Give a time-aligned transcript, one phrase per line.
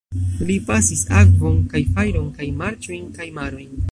[0.47, 3.81] Li pasis akvon kaj fajron kaj marĉojn kaj marojn.